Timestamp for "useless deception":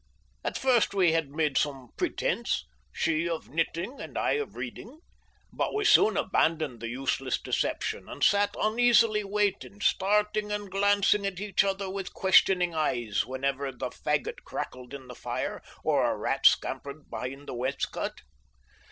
6.87-8.09